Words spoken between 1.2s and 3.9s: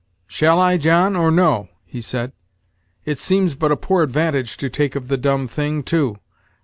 no?" he said. "It seems but a